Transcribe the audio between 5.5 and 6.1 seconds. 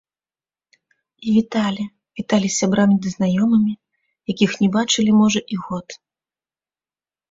і год.